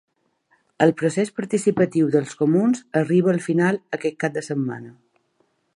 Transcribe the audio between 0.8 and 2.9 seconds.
El procés participatiu dels comuns